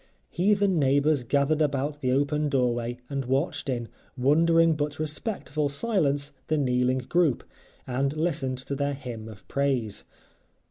[0.31, 6.57] Heathen neighbors gathered about the open doorway and watched, in wondering but respectful silence, the
[6.57, 7.43] kneeling group,
[7.85, 10.05] and listened to their hymn of praise.